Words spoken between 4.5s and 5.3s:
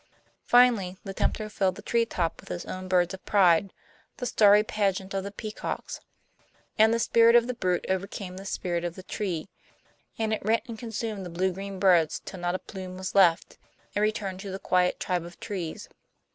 pageant of